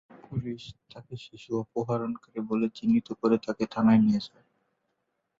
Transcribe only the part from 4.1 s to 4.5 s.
যায়।